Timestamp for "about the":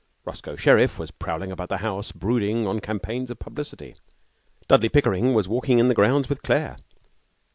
1.51-1.77